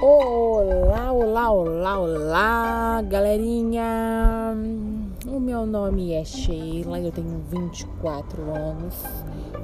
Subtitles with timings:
[0.00, 4.56] Olá, olá, olá, olá, galerinha!
[5.26, 9.04] O meu nome é Sheila, eu tenho 24 anos,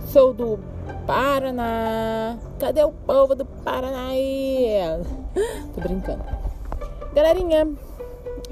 [0.09, 0.59] sou do
[1.07, 2.37] Paraná.
[2.59, 4.69] Cadê o povo do Paraná aí?
[5.75, 6.25] Tô brincando.
[7.15, 7.69] Galerinha,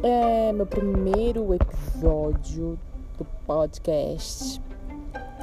[0.03, 2.79] é meu primeiro episódio
[3.47, 4.61] podcast.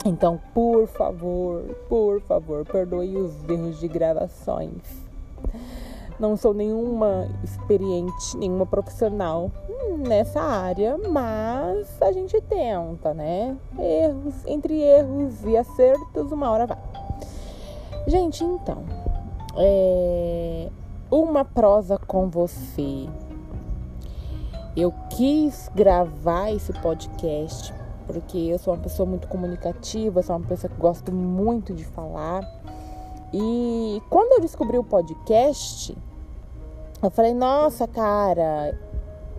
[0.06, 5.04] Então, por favor, por favor, perdoe os erros de gravações
[6.20, 9.52] não sou nenhuma experiente, nenhuma profissional
[10.08, 13.58] nessa área, mas a gente tenta, né?
[13.78, 16.78] Erros, entre erros e acertos, uma hora vai.
[18.08, 18.84] Gente, então,
[19.58, 20.70] é
[21.12, 23.08] uma prosa com você.
[24.76, 30.72] Eu quis gravar esse podcast porque eu sou uma pessoa muito comunicativa, sou uma pessoa
[30.72, 32.42] que gosto muito de falar.
[33.34, 35.98] E quando eu descobri o podcast,
[37.02, 38.78] eu falei: "Nossa, cara,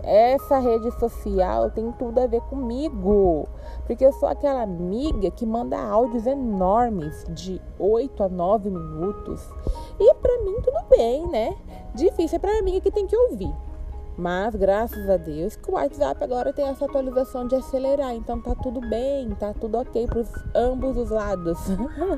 [0.02, 3.46] essa rede social tem tudo a ver comigo".
[3.86, 9.46] Porque eu sou aquela amiga que manda áudios enormes de 8 a 9 minutos.
[10.00, 11.56] E para mim tudo bem, né?
[11.94, 13.54] Difícil é para amiga que tem que ouvir.
[14.16, 18.54] Mas graças a Deus que o WhatsApp agora tem essa atualização de acelerar, então tá
[18.54, 21.58] tudo bem, tá tudo ok para ambos os lados.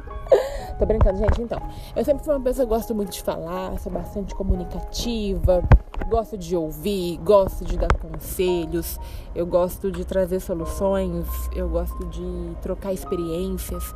[0.78, 1.41] Tô brincando, gente.
[1.41, 1.58] Então,
[1.94, 5.62] eu sempre fui uma pessoa que gosto muito de falar, sou bastante comunicativa,
[6.06, 9.00] gosto de ouvir, gosto de dar conselhos,
[9.34, 13.94] eu gosto de trazer soluções, eu gosto de trocar experiências.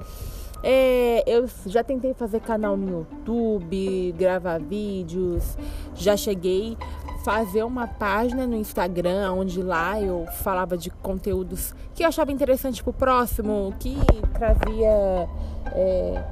[0.62, 5.56] É, eu já tentei fazer canal no YouTube, gravar vídeos,
[5.94, 6.76] já cheguei
[7.24, 12.82] fazer uma página no Instagram onde lá eu falava de conteúdos que eu achava interessante
[12.82, 13.96] pro próximo, que
[14.32, 15.28] trazia
[15.72, 16.24] é,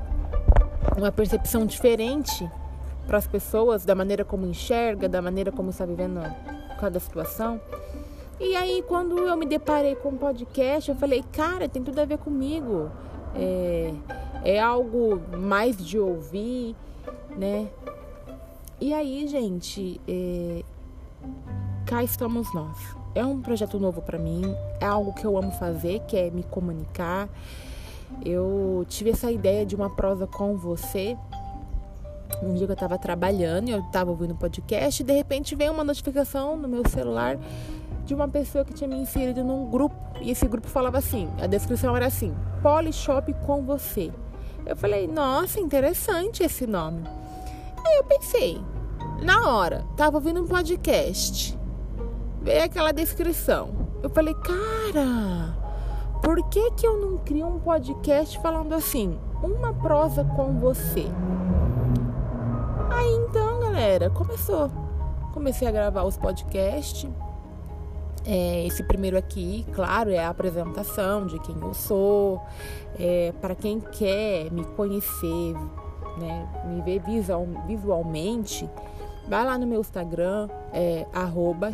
[0.97, 2.49] uma percepção diferente
[3.07, 6.21] para as pessoas da maneira como enxerga, da maneira como está vivendo
[6.81, 7.61] cada situação.
[8.41, 11.99] E aí quando eu me deparei com o um podcast, eu falei, cara, tem tudo
[12.01, 12.91] a ver comigo.
[13.35, 13.93] É,
[14.45, 16.75] é algo mais de ouvir,
[17.37, 17.69] né?
[18.81, 20.63] E aí, gente, é,
[21.87, 22.77] cá estamos nós.
[23.15, 24.43] É um projeto novo para mim,
[24.81, 27.29] é algo que eu amo fazer, que é me comunicar.
[28.25, 31.17] Eu tive essa ideia de uma prosa com você.
[32.43, 35.83] Um dia que eu estava trabalhando, eu estava ouvindo podcast e de repente veio uma
[35.83, 37.39] notificação no meu celular
[38.05, 39.97] de uma pessoa que tinha me inserido num grupo.
[40.21, 44.13] E esse grupo falava assim: a descrição era assim, Polishop com você.
[44.67, 47.03] Eu falei, nossa, interessante esse nome.
[47.87, 48.61] Aí eu pensei,
[49.23, 51.59] na hora, tava ouvindo um podcast,
[52.41, 53.71] veio aquela descrição.
[54.03, 55.57] Eu falei, cara,
[56.23, 61.07] por que que eu não crio um podcast falando assim, uma prosa com você?
[62.91, 64.71] Aí então, galera, começou.
[65.33, 67.09] Comecei a gravar os podcasts.
[68.25, 72.43] É, esse primeiro aqui, claro, é a apresentação de quem eu sou.
[72.99, 75.55] É, para quem quer me conhecer,
[76.19, 78.69] né, me ver visual, visualmente,
[79.29, 81.71] Vai lá no meu Instagram, é arroba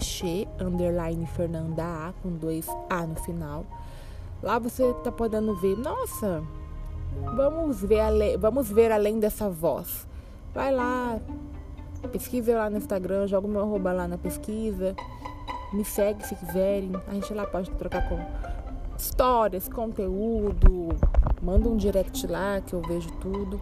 [0.60, 3.64] underline Fernanda A, com dois A no final.
[4.42, 6.42] Lá você tá podendo ver, nossa,
[7.36, 10.04] vamos ver, ale, vamos ver além dessa voz.
[10.52, 11.20] Vai lá,
[12.10, 14.96] pesquisa lá no Instagram, joga o meu arroba lá na pesquisa.
[15.72, 16.90] Me segue se quiserem.
[17.06, 18.18] A gente lá pode trocar com
[18.98, 20.88] histórias, conteúdo.
[21.40, 23.60] Manda um direct lá que eu vejo tudo.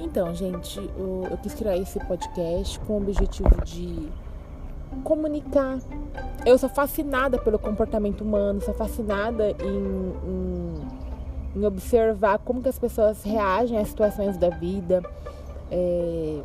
[0.00, 4.08] Então, gente, eu, quis criar esse podcast com o objetivo de
[5.02, 5.78] comunicar.
[6.46, 12.78] Eu sou fascinada pelo comportamento humano, sou fascinada em, em, em observar como que as
[12.78, 15.02] pessoas reagem às situações da vida.
[15.70, 16.40] É,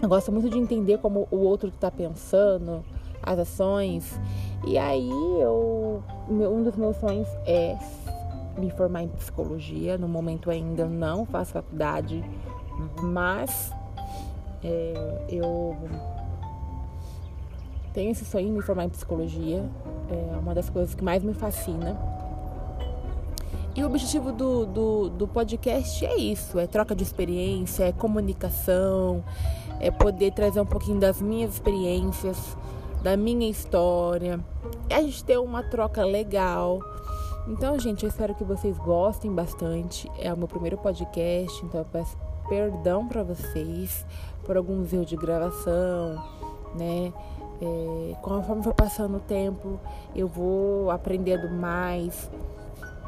[0.00, 2.84] eu gosto muito de entender como o outro está pensando,
[3.20, 4.20] as ações.
[4.64, 5.10] E aí
[5.40, 7.76] eu, um dos meus sonhos é
[8.56, 9.98] me formar em psicologia.
[9.98, 12.24] No momento ainda não faço faculdade
[13.02, 13.72] mas
[14.62, 15.76] é, eu
[17.92, 19.68] tenho esse sonho de me formar em psicologia.
[20.08, 21.98] É uma das coisas que mais me fascina.
[23.74, 29.24] E o objetivo do, do, do, podcast é isso: é troca de experiência, é comunicação,
[29.78, 32.56] é poder trazer um pouquinho das minhas experiências,
[33.02, 34.40] da minha história,
[34.88, 36.80] é a gente ter uma troca legal.
[37.46, 40.10] Então, gente, eu espero que vocês gostem bastante.
[40.18, 42.16] É o meu primeiro podcast, então eu peço
[42.50, 44.04] perdão para vocês
[44.44, 46.22] por alguns erros de gravação,
[46.74, 47.12] né?
[47.62, 49.78] É, conforme for passando o tempo,
[50.14, 52.28] eu vou aprendendo mais.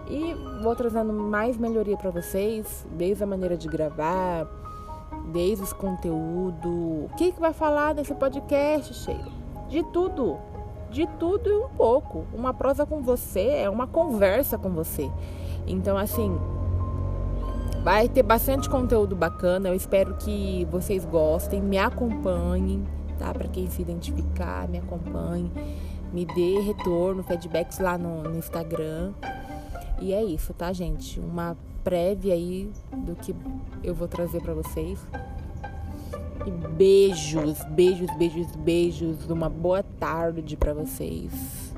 [0.08, 4.46] E vou trazendo mais melhoria para vocês, desde a maneira de gravar,
[5.32, 6.68] desde os conteúdo.
[6.68, 9.32] O que, que vai falar nesse podcast, Sheila?
[9.68, 10.38] De tudo.
[10.90, 12.26] De tudo e um pouco.
[12.32, 15.10] Uma prosa com você é uma conversa com você.
[15.66, 16.38] Então, assim,
[17.82, 19.68] vai ter bastante conteúdo bacana.
[19.68, 22.84] Eu espero que vocês gostem, me acompanhem,
[23.18, 23.32] tá?
[23.32, 25.50] Para quem se identificar, me acompanhe,
[26.12, 29.12] me dê retorno, feedbacks lá no, no Instagram.
[30.00, 31.18] E é isso, tá, gente?
[31.18, 33.34] Uma prévia aí do que
[33.82, 35.04] eu vou trazer para vocês.
[36.46, 39.30] E beijos, beijos, beijos, beijos.
[39.30, 41.72] Uma boa tarde para vocês.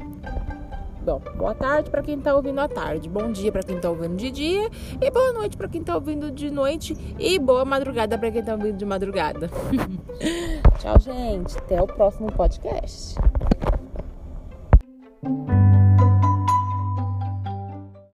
[1.04, 4.16] Bom, boa tarde para quem tá ouvindo à tarde, bom dia para quem tá ouvindo
[4.16, 8.30] de dia e boa noite para quem tá ouvindo de noite e boa madrugada para
[8.30, 9.50] quem tá ouvindo de madrugada.
[10.80, 11.58] Tchau, gente.
[11.58, 13.16] Até o próximo podcast.